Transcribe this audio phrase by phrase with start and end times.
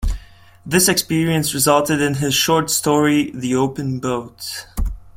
[0.65, 4.65] This experience resulted in his short story "The Open Boat".